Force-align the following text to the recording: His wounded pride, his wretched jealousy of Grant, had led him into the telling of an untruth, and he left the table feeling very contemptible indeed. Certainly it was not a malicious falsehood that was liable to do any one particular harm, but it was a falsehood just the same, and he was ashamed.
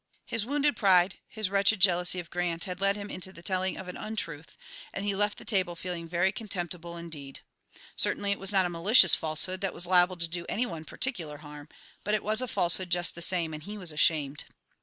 His 0.25 0.47
wounded 0.47 0.75
pride, 0.75 1.19
his 1.27 1.51
wretched 1.51 1.79
jealousy 1.79 2.19
of 2.19 2.31
Grant, 2.31 2.63
had 2.63 2.81
led 2.81 2.95
him 2.95 3.11
into 3.11 3.31
the 3.31 3.43
telling 3.43 3.77
of 3.77 3.87
an 3.87 3.97
untruth, 3.97 4.57
and 4.91 5.05
he 5.05 5.13
left 5.13 5.37
the 5.37 5.45
table 5.45 5.75
feeling 5.75 6.07
very 6.09 6.31
contemptible 6.31 6.97
indeed. 6.97 7.41
Certainly 7.95 8.31
it 8.31 8.39
was 8.39 8.51
not 8.51 8.65
a 8.65 8.69
malicious 8.71 9.13
falsehood 9.13 9.61
that 9.61 9.75
was 9.75 9.85
liable 9.85 10.17
to 10.17 10.27
do 10.27 10.47
any 10.49 10.65
one 10.65 10.85
particular 10.85 11.37
harm, 11.45 11.69
but 12.03 12.15
it 12.15 12.23
was 12.23 12.41
a 12.41 12.47
falsehood 12.47 12.89
just 12.89 13.13
the 13.13 13.21
same, 13.21 13.53
and 13.53 13.61
he 13.61 13.77
was 13.77 13.91
ashamed. 13.91 14.45